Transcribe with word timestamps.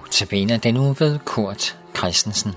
Notabene 0.00 0.58
den 0.58 0.76
uge 0.76 0.96
ved 1.00 1.18
Kurt 1.18 1.78
Christensen. 1.96 2.54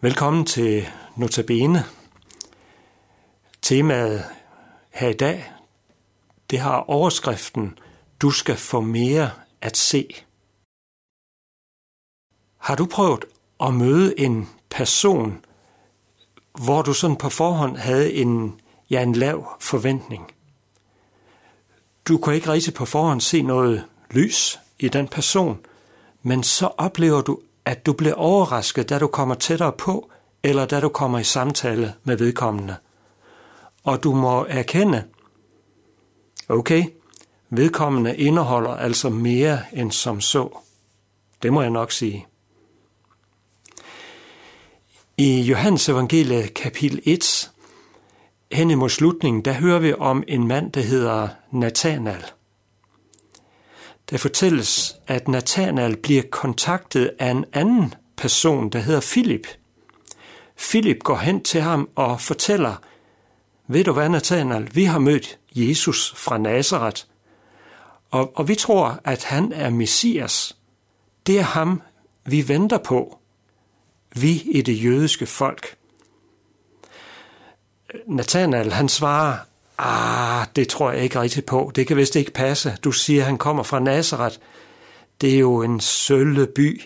Velkommen 0.00 0.46
til 0.46 0.86
Notabene. 1.16 1.84
Temaet 3.62 4.24
her 4.90 5.08
i 5.08 5.12
dag, 5.12 5.52
det 6.50 6.58
har 6.58 6.90
overskriften 6.90 7.78
Du 8.22 8.30
skal 8.30 8.56
få 8.56 8.80
mere 8.80 9.30
at 9.60 9.76
se. 9.76 10.14
Har 12.58 12.74
du 12.74 12.86
prøvet 12.86 13.24
at 13.60 13.74
møde 13.74 14.20
en 14.20 14.48
person, 14.70 15.44
hvor 16.64 16.82
du 16.82 16.92
sådan 16.92 17.16
på 17.16 17.28
forhånd 17.28 17.76
havde 17.76 18.12
en, 18.12 18.60
ja, 18.90 19.02
en 19.02 19.12
lav 19.12 19.48
forventning? 19.60 20.26
Du 22.08 22.18
kunne 22.18 22.34
ikke 22.34 22.52
rigtig 22.52 22.74
på 22.74 22.84
forhånd 22.84 23.20
se 23.20 23.42
noget 23.42 23.84
lys 24.10 24.60
i 24.78 24.88
den 24.88 25.08
person, 25.08 25.58
men 26.22 26.42
så 26.42 26.66
oplever 26.66 27.20
du, 27.20 27.40
at 27.64 27.86
du 27.86 27.92
bliver 27.92 28.14
overrasket, 28.14 28.88
da 28.88 28.98
du 28.98 29.06
kommer 29.06 29.34
tættere 29.34 29.72
på, 29.72 30.10
eller 30.42 30.66
da 30.66 30.80
du 30.80 30.88
kommer 30.88 31.18
i 31.18 31.24
samtale 31.24 31.94
med 32.04 32.16
vedkommende. 32.16 32.76
Og 33.84 34.02
du 34.02 34.14
må 34.14 34.46
erkende, 34.48 35.04
okay, 36.48 36.84
vedkommende 37.50 38.16
indeholder 38.16 38.70
altså 38.70 39.08
mere 39.08 39.60
end 39.72 39.92
som 39.92 40.20
så. 40.20 40.58
Det 41.42 41.52
må 41.52 41.62
jeg 41.62 41.70
nok 41.70 41.92
sige. 41.92 42.26
I 45.18 45.40
Johannes 45.40 45.88
evangelie 45.88 46.48
kapitel 46.48 47.00
1, 47.04 47.50
hen 48.52 48.70
imod 48.70 48.88
slutningen, 48.88 49.44
der 49.44 49.52
hører 49.52 49.78
vi 49.78 49.92
om 49.92 50.24
en 50.28 50.46
mand, 50.46 50.72
der 50.72 50.80
hedder 50.80 51.28
Nathanael. 51.50 52.24
Der 54.10 54.18
fortælles, 54.18 54.96
at 55.06 55.28
Nathanael 55.28 55.96
bliver 55.96 56.22
kontaktet 56.30 57.10
af 57.18 57.30
en 57.30 57.44
anden 57.52 57.94
person, 58.16 58.68
der 58.68 58.78
hedder 58.78 59.00
Philip. 59.00 59.46
Philip 60.56 60.98
går 61.02 61.16
hen 61.16 61.42
til 61.42 61.60
ham 61.60 61.88
og 61.94 62.20
fortæller, 62.20 62.74
ved 63.68 63.84
du 63.84 63.92
hvad, 63.92 64.08
Nathanael, 64.08 64.70
vi 64.74 64.84
har 64.84 64.98
mødt 64.98 65.38
Jesus 65.54 66.14
fra 66.16 66.38
Nazareth, 66.38 67.02
og, 68.10 68.32
og 68.36 68.48
vi 68.48 68.54
tror, 68.54 69.00
at 69.04 69.24
han 69.24 69.52
er 69.52 69.70
Messias. 69.70 70.56
Det 71.26 71.38
er 71.38 71.42
ham, 71.42 71.82
vi 72.24 72.48
venter 72.48 72.78
på 72.78 73.18
vi 74.22 74.42
i 74.50 74.62
det 74.62 74.84
jødiske 74.84 75.26
folk. 75.26 75.76
Nathanael, 78.06 78.72
han 78.72 78.88
svarer, 78.88 79.38
ah, 79.78 80.46
det 80.56 80.68
tror 80.68 80.90
jeg 80.90 81.02
ikke 81.02 81.20
rigtigt 81.20 81.46
på. 81.46 81.72
Det 81.74 81.86
kan 81.86 81.96
vist 81.96 82.16
ikke 82.16 82.32
passe. 82.32 82.76
Du 82.84 82.92
siger, 82.92 83.24
han 83.24 83.38
kommer 83.38 83.62
fra 83.62 83.80
Nazareth. 83.80 84.36
Det 85.20 85.34
er 85.34 85.38
jo 85.38 85.62
en 85.62 85.80
sølle 85.80 86.46
by. 86.46 86.82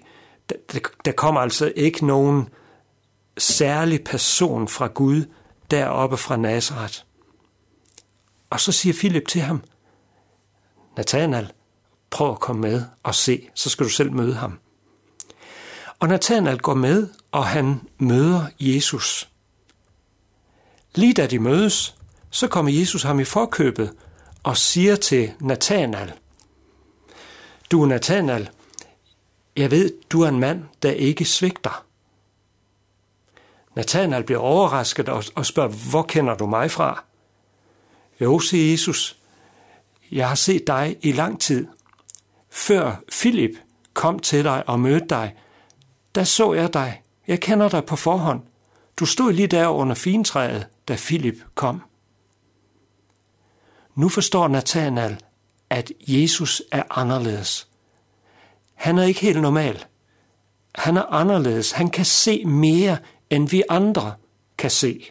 Der 1.04 1.12
kommer 1.12 1.40
altså 1.40 1.72
ikke 1.76 2.06
nogen 2.06 2.48
særlig 3.38 4.04
person 4.04 4.68
fra 4.68 4.86
Gud 4.86 5.24
deroppe 5.70 6.16
fra 6.16 6.36
Nazareth. 6.36 6.98
Og 8.50 8.60
så 8.60 8.72
siger 8.72 8.92
Philip 8.92 9.28
til 9.28 9.40
ham, 9.40 9.62
Nathanael, 10.96 11.52
prøv 12.10 12.30
at 12.30 12.40
komme 12.40 12.62
med 12.62 12.82
og 13.02 13.14
se, 13.14 13.48
så 13.54 13.70
skal 13.70 13.84
du 13.84 13.90
selv 13.90 14.12
møde 14.12 14.34
ham. 14.34 14.58
Og 15.98 16.08
Nathanael 16.08 16.58
går 16.58 16.74
med, 16.74 17.08
og 17.32 17.46
han 17.46 17.80
møder 17.98 18.46
Jesus. 18.60 19.28
Lige 20.94 21.14
da 21.14 21.26
de 21.26 21.38
mødes, 21.38 21.94
så 22.30 22.48
kommer 22.48 22.72
Jesus 22.72 23.02
ham 23.02 23.20
i 23.20 23.24
forkøbet 23.24 23.92
og 24.42 24.56
siger 24.56 24.96
til 24.96 25.32
Nathanael, 25.40 26.12
Du 27.70 27.86
Nathanael, 27.86 28.50
jeg 29.56 29.70
ved, 29.70 29.92
du 30.10 30.22
er 30.22 30.28
en 30.28 30.40
mand, 30.40 30.64
der 30.82 30.90
ikke 30.90 31.24
svigter. 31.24 31.84
Nathanael 33.76 34.24
bliver 34.24 34.40
overrasket 34.40 35.08
og 35.08 35.46
spørger, 35.46 35.68
hvor 35.90 36.02
kender 36.02 36.34
du 36.36 36.46
mig 36.46 36.70
fra? 36.70 37.04
Jo, 38.20 38.38
siger 38.38 38.70
Jesus, 38.70 39.18
jeg 40.12 40.28
har 40.28 40.34
set 40.34 40.66
dig 40.66 40.96
i 41.02 41.12
lang 41.12 41.40
tid. 41.40 41.66
Før 42.50 42.96
Filip 43.08 43.50
kom 43.94 44.18
til 44.18 44.44
dig 44.44 44.68
og 44.68 44.80
mødte 44.80 45.06
dig, 45.10 45.36
der 46.14 46.24
så 46.24 46.52
jeg 46.52 46.72
dig. 46.72 47.02
Jeg 47.26 47.40
kender 47.40 47.68
dig 47.68 47.84
på 47.84 47.96
forhånd. 47.96 48.42
Du 48.96 49.06
stod 49.06 49.32
lige 49.32 49.46
der 49.46 49.68
under 49.68 49.94
fintræet, 49.94 50.66
da 50.88 50.94
Filip 50.94 51.36
kom. 51.54 51.82
Nu 53.94 54.08
forstår 54.08 54.48
Nathanael, 54.48 55.20
at 55.70 55.92
Jesus 56.00 56.62
er 56.72 56.82
anderledes. 56.90 57.68
Han 58.74 58.98
er 58.98 59.02
ikke 59.02 59.20
helt 59.20 59.42
normal. 59.42 59.84
Han 60.74 60.96
er 60.96 61.02
anderledes. 61.02 61.72
Han 61.72 61.90
kan 61.90 62.04
se 62.04 62.44
mere, 62.44 62.98
end 63.30 63.48
vi 63.48 63.62
andre 63.68 64.14
kan 64.58 64.70
se. 64.70 65.10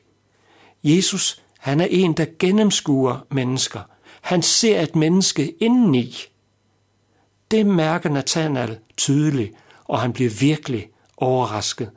Jesus, 0.83 1.43
han 1.59 1.79
er 1.79 1.87
en, 1.89 2.13
der 2.13 2.25
gennemskuer 2.39 3.25
mennesker. 3.31 3.81
Han 4.21 4.41
ser 4.41 4.81
et 4.81 4.95
menneske 4.95 5.51
indeni. 5.63 6.15
Det 7.51 7.65
mærker 7.65 8.09
Nathanael 8.09 8.79
tydeligt, 8.97 9.53
og 9.85 10.01
han 10.01 10.13
bliver 10.13 10.29
virkelig 10.29 10.89
overrasket. 11.17 11.91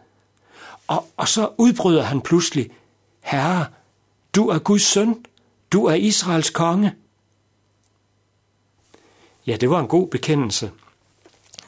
Og, 0.86 1.06
og 1.16 1.28
så 1.28 1.50
udbryder 1.58 2.02
han 2.02 2.20
pludselig, 2.20 2.70
Herre, 3.20 3.66
du 4.34 4.48
er 4.48 4.58
Guds 4.58 4.82
søn, 4.82 5.24
du 5.72 5.84
er 5.84 5.94
Israels 5.94 6.50
konge. 6.50 6.94
Ja, 9.46 9.56
det 9.56 9.70
var 9.70 9.80
en 9.80 9.86
god 9.86 10.08
bekendelse. 10.08 10.70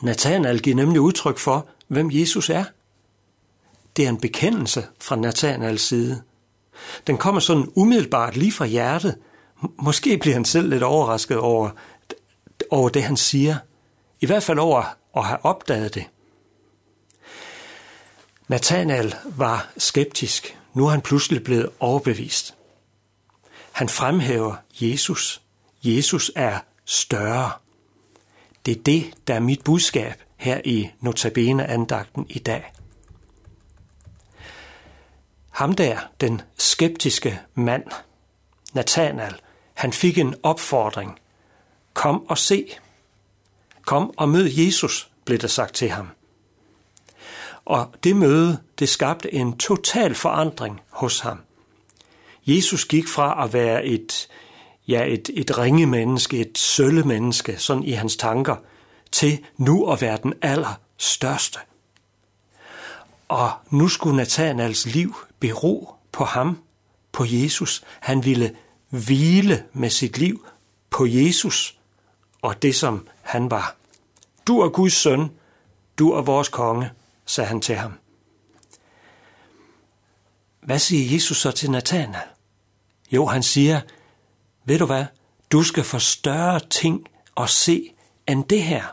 Nathanael 0.03 0.63
giver 0.63 0.77
nemlig 0.77 1.01
udtryk 1.01 1.39
for, 1.39 1.67
hvem 1.89 2.11
Jesus 2.13 2.51
er. 2.51 2.65
Det 3.97 4.05
er 4.05 4.09
en 4.09 4.21
bekendelse 4.21 4.87
fra 5.01 5.17
Nathanaels 5.17 5.83
side. 5.83 6.23
Den 7.07 7.19
kommer 7.19 7.41
sådan 7.41 7.73
umiddelbart 7.75 8.37
lige 8.37 8.53
fra 8.53 8.67
hjertet. 8.67 9.19
Måske 9.79 10.19
bliver 10.19 10.35
han 10.35 10.45
selv 10.45 10.69
lidt 10.69 10.83
overrasket 10.83 11.39
over, 11.39 11.71
over 12.71 12.89
det, 12.89 13.03
han 13.03 13.17
siger. 13.17 13.57
I 14.21 14.27
hvert 14.27 14.43
fald 14.43 14.59
over 14.59 14.83
at 15.17 15.25
have 15.25 15.45
opdaget 15.45 15.95
det. 15.95 16.05
Nathanael 18.49 19.15
var 19.25 19.73
skeptisk. 19.77 20.59
Nu 20.75 20.87
er 20.87 20.91
han 20.91 21.01
pludselig 21.01 21.45
blevet 21.45 21.71
overbevist. 21.81 22.55
Han 23.73 23.89
fremhæver 23.89 24.57
Jesus. 24.81 25.43
Jesus 25.85 26.31
er 26.37 26.59
større. 26.85 27.53
Det 28.67 28.79
er 28.79 28.83
det, 28.83 29.15
der 29.27 29.35
er 29.35 29.41
mit 29.41 29.65
budskab 29.65 30.23
her 30.37 30.61
i 30.65 30.91
Notabene-andagten 31.01 32.27
i 32.29 32.39
dag. 32.39 32.73
Ham 35.51 35.73
der, 35.73 35.99
den 36.21 36.43
skeptiske 36.59 37.41
mand, 37.55 37.85
Nathanael, 38.73 39.35
han 39.75 39.93
fik 39.93 40.19
en 40.19 40.35
opfordring. 40.43 41.19
Kom 41.95 42.27
og 42.29 42.39
se. 42.39 42.67
Kom 43.87 44.15
og 44.17 44.29
mød 44.29 44.49
Jesus, 44.49 45.11
blev 45.25 45.39
der 45.39 45.49
sagt 45.49 45.75
til 45.75 45.91
ham. 45.91 46.09
Og 47.65 47.95
det 48.05 48.17
møde, 48.17 48.59
det 48.79 48.89
skabte 48.89 49.35
en 49.35 49.57
total 49.57 50.15
forandring 50.15 50.81
hos 50.91 51.21
ham. 51.21 51.41
Jesus 52.47 52.85
gik 52.85 53.09
fra 53.09 53.45
at 53.45 53.53
være 53.53 53.85
et, 53.85 54.29
ja, 54.89 55.05
et, 55.05 55.31
et 55.35 55.59
ringe 55.59 55.87
menneske, 55.87 56.39
et 56.39 56.59
sølle 56.59 57.03
menneske, 57.03 57.59
sådan 57.59 57.85
i 57.85 57.93
hans 57.93 58.17
tanker, 58.17 58.57
til 59.13 59.45
nu 59.57 59.91
at 59.91 60.01
være 60.01 60.19
den 60.23 60.35
allerstørste. 60.43 61.59
Og 63.29 63.51
nu 63.71 63.89
skulle 63.89 64.17
Nathanaels 64.17 64.87
liv 64.87 65.15
bero 65.41 65.95
på 66.13 66.25
ham, 66.25 66.59
på 67.13 67.25
Jesus. 67.27 67.85
Han 68.01 68.25
ville 68.25 68.57
hvile 68.89 69.65
med 69.73 69.91
sit 69.91 70.19
liv 70.19 70.47
på 70.91 71.07
Jesus 71.07 71.79
og 72.43 72.63
det, 72.63 72.75
som 72.75 73.09
han 73.23 73.51
var. 73.51 73.77
Du 74.47 74.61
er 74.61 74.69
Guds 74.69 74.93
søn, 74.93 75.31
du 75.99 76.13
er 76.13 76.23
vores 76.23 76.49
konge, 76.49 76.91
sagde 77.27 77.49
han 77.49 77.61
til 77.61 77.75
ham. 77.75 77.93
Hvad 80.63 80.79
siger 80.79 81.15
Jesus 81.15 81.37
så 81.41 81.51
til 81.51 81.71
Nathanael? 81.71 82.29
Jo, 83.13 83.27
han 83.27 83.43
siger, 83.43 83.81
ved 84.65 84.79
du 84.79 84.87
hvad, 84.87 85.05
du 85.53 85.63
skal 85.63 85.85
få 85.85 85.99
større 85.99 86.61
ting 86.61 87.07
at 87.37 87.51
se 87.51 87.95
end 88.29 88.45
det 88.45 88.63
her. 88.63 88.85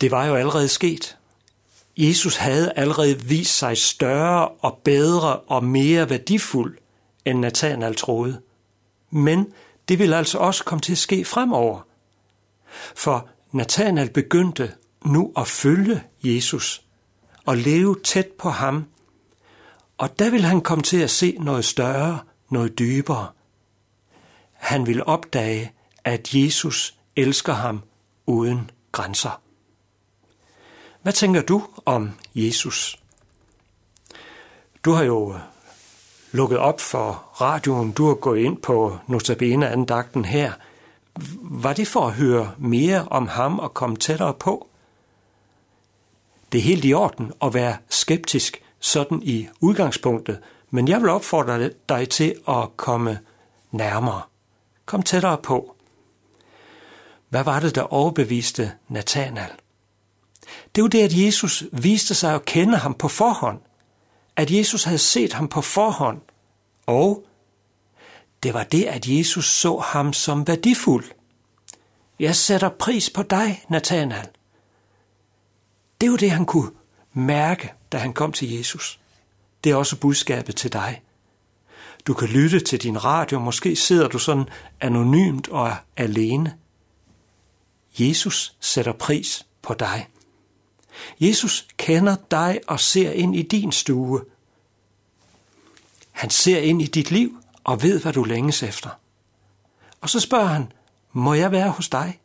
Det 0.00 0.10
var 0.10 0.26
jo 0.26 0.34
allerede 0.34 0.68
sket. 0.68 1.18
Jesus 1.96 2.36
havde 2.36 2.72
allerede 2.76 3.22
vist 3.22 3.58
sig 3.58 3.78
større 3.78 4.48
og 4.48 4.80
bedre 4.84 5.36
og 5.36 5.64
mere 5.64 6.10
værdifuld, 6.10 6.78
end 7.24 7.38
Nathanael 7.38 7.94
troede. 7.94 8.40
Men 9.10 9.52
det 9.88 9.98
ville 9.98 10.16
altså 10.16 10.38
også 10.38 10.64
komme 10.64 10.80
til 10.80 10.92
at 10.92 10.98
ske 10.98 11.24
fremover. 11.24 11.80
For 12.94 13.28
Nathanael 13.52 14.10
begyndte 14.10 14.74
nu 15.04 15.32
at 15.36 15.48
følge 15.48 16.02
Jesus 16.24 16.82
og 17.46 17.56
leve 17.56 17.96
tæt 18.04 18.26
på 18.38 18.48
ham. 18.48 18.84
Og 19.98 20.18
der 20.18 20.30
vil 20.30 20.42
han 20.42 20.60
komme 20.60 20.82
til 20.82 20.96
at 21.02 21.10
se 21.10 21.36
noget 21.40 21.64
større, 21.64 22.18
noget 22.50 22.78
dybere. 22.78 23.28
Han 24.52 24.86
vil 24.86 25.04
opdage, 25.04 25.72
at 26.04 26.34
Jesus 26.34 26.94
elsker 27.16 27.52
ham 27.52 27.82
uden 28.26 28.70
grænser. 28.92 29.40
Hvad 31.02 31.12
tænker 31.12 31.42
du 31.42 31.62
om 31.84 32.10
Jesus? 32.34 32.98
Du 34.84 34.92
har 34.92 35.02
jo 35.02 35.34
øh, 35.34 35.40
lukket 36.32 36.58
op 36.58 36.80
for 36.80 37.12
radioen, 37.40 37.92
du 37.92 38.06
har 38.06 38.14
gået 38.14 38.38
ind 38.38 38.56
på 38.56 38.98
Notabene-andagten 39.06 40.24
her. 40.24 40.52
Var 41.40 41.72
det 41.72 41.88
for 41.88 42.06
at 42.06 42.12
høre 42.12 42.52
mere 42.58 43.08
om 43.10 43.28
ham 43.28 43.58
og 43.58 43.74
komme 43.74 43.96
tættere 43.96 44.34
på? 44.34 44.68
Det 46.52 46.58
er 46.58 46.62
helt 46.62 46.84
i 46.84 46.94
orden 46.94 47.32
at 47.42 47.54
være 47.54 47.76
skeptisk 47.88 48.62
sådan 48.80 49.22
i 49.22 49.48
udgangspunktet, 49.60 50.40
men 50.70 50.88
jeg 50.88 51.00
vil 51.00 51.10
opfordre 51.10 51.70
dig 51.88 52.08
til 52.08 52.34
at 52.48 52.76
komme 52.76 53.18
nærmere. 53.70 54.22
Kom 54.86 55.02
tættere 55.02 55.38
på. 55.38 55.76
Hvad 57.28 57.44
var 57.44 57.60
det, 57.60 57.74
der 57.74 57.82
overbeviste 57.82 58.72
Nathanael? 58.88 59.52
Det 60.74 60.82
var 60.82 60.88
det, 60.88 61.02
at 61.02 61.16
Jesus 61.16 61.64
viste 61.72 62.14
sig 62.14 62.34
at 62.34 62.44
kende 62.44 62.76
ham 62.76 62.94
på 62.94 63.08
forhånd. 63.08 63.60
At 64.36 64.50
Jesus 64.50 64.84
havde 64.84 64.98
set 64.98 65.32
ham 65.32 65.48
på 65.48 65.60
forhånd. 65.60 66.20
Og 66.86 67.24
det 68.42 68.54
var 68.54 68.64
det, 68.64 68.84
at 68.84 69.06
Jesus 69.06 69.46
så 69.46 69.78
ham 69.78 70.12
som 70.12 70.46
værdifuld. 70.46 71.04
Jeg 72.18 72.36
sætter 72.36 72.68
pris 72.68 73.10
på 73.10 73.22
dig, 73.22 73.64
Nathanael. 73.68 74.28
Det 76.00 76.10
var 76.10 76.16
det, 76.16 76.30
han 76.30 76.46
kunne 76.46 76.70
mærke, 77.12 77.72
da 77.92 77.98
han 77.98 78.12
kom 78.12 78.32
til 78.32 78.52
Jesus. 78.56 79.00
Det 79.64 79.72
er 79.72 79.76
også 79.76 79.96
budskabet 79.96 80.56
til 80.56 80.72
dig. 80.72 81.02
Du 82.06 82.14
kan 82.14 82.28
lytte 82.28 82.60
til 82.60 82.82
din 82.82 83.04
radio, 83.04 83.38
måske 83.38 83.76
sidder 83.76 84.08
du 84.08 84.18
sådan 84.18 84.44
anonymt 84.80 85.48
og 85.48 85.68
er 85.68 85.76
alene. 85.96 86.56
Jesus 87.98 88.56
sætter 88.60 88.92
pris 88.92 89.46
på 89.62 89.74
dig. 89.74 90.08
Jesus 91.20 91.68
kender 91.76 92.16
dig 92.30 92.60
og 92.66 92.80
ser 92.80 93.12
ind 93.12 93.36
i 93.36 93.42
din 93.42 93.72
stue. 93.72 94.20
Han 96.10 96.30
ser 96.30 96.58
ind 96.58 96.82
i 96.82 96.86
dit 96.86 97.10
liv 97.10 97.41
og 97.64 97.82
ved, 97.82 98.00
hvad 98.00 98.12
du 98.12 98.24
længes 98.24 98.62
efter. 98.62 98.90
Og 100.00 100.08
så 100.08 100.20
spørger 100.20 100.46
han, 100.46 100.72
må 101.12 101.34
jeg 101.34 101.52
være 101.52 101.70
hos 101.70 101.88
dig? 101.88 102.20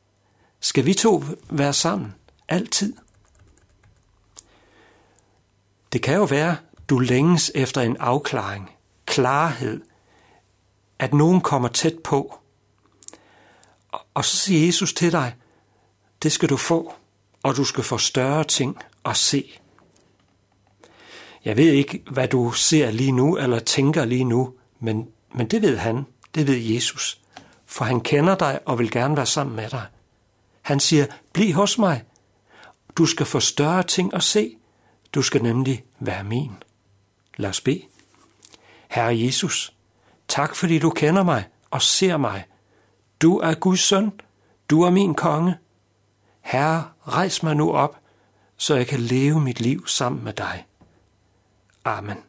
Skal 0.59 0.85
vi 0.85 0.93
to 0.93 1.23
være 1.49 1.73
sammen? 1.73 2.13
Altid. 2.47 2.93
Det 5.93 6.01
kan 6.01 6.15
jo 6.15 6.23
være, 6.23 6.57
du 6.89 6.99
længes 6.99 7.51
efter 7.55 7.81
en 7.81 7.97
afklaring, 7.97 8.71
klarhed, 9.05 9.81
at 10.99 11.13
nogen 11.13 11.41
kommer 11.41 11.67
tæt 11.67 11.99
på. 12.03 12.39
Og 14.13 14.25
så 14.25 14.37
siger 14.37 14.65
Jesus 14.65 14.93
til 14.93 15.11
dig, 15.11 15.35
det 16.23 16.31
skal 16.31 16.49
du 16.49 16.57
få 16.57 16.93
og 17.43 17.55
du 17.55 17.63
skal 17.63 17.83
få 17.83 17.97
større 17.97 18.43
ting 18.43 18.77
at 19.05 19.17
se. 19.17 19.59
Jeg 21.45 21.57
ved 21.57 21.71
ikke, 21.71 22.03
hvad 22.11 22.27
du 22.27 22.51
ser 22.51 22.91
lige 22.91 23.11
nu 23.11 23.37
eller 23.37 23.59
tænker 23.59 24.05
lige 24.05 24.23
nu, 24.23 24.53
men, 24.79 25.07
men 25.33 25.47
det 25.47 25.61
ved 25.61 25.77
han, 25.77 26.05
det 26.35 26.47
ved 26.47 26.57
Jesus. 26.57 27.21
For 27.65 27.85
han 27.85 28.01
kender 28.01 28.35
dig 28.35 28.59
og 28.65 28.79
vil 28.79 28.91
gerne 28.91 29.17
være 29.17 29.25
sammen 29.25 29.55
med 29.55 29.69
dig. 29.69 29.85
Han 30.61 30.79
siger, 30.79 31.05
bliv 31.33 31.53
hos 31.53 31.77
mig. 31.77 32.03
Du 32.97 33.05
skal 33.05 33.25
få 33.25 33.39
større 33.39 33.83
ting 33.83 34.13
at 34.13 34.23
se. 34.23 34.57
Du 35.13 35.21
skal 35.21 35.43
nemlig 35.43 35.83
være 35.99 36.23
min. 36.23 36.51
Lad 37.37 37.49
os 37.49 37.61
bede. 37.61 37.81
Herre 38.89 39.19
Jesus, 39.19 39.73
tak 40.27 40.55
fordi 40.55 40.79
du 40.79 40.89
kender 40.89 41.23
mig 41.23 41.47
og 41.71 41.81
ser 41.81 42.17
mig. 42.17 42.45
Du 43.21 43.37
er 43.37 43.53
Guds 43.53 43.79
søn. 43.79 44.11
Du 44.69 44.81
er 44.81 44.89
min 44.89 45.15
konge. 45.15 45.55
Herre, 46.41 46.87
rejs 47.07 47.43
mig 47.43 47.55
nu 47.55 47.71
op, 47.71 47.97
så 48.57 48.75
jeg 48.75 48.87
kan 48.87 48.99
leve 48.99 49.41
mit 49.41 49.61
liv 49.61 49.87
sammen 49.87 50.23
med 50.23 50.33
dig. 50.33 50.65
Amen. 51.85 52.26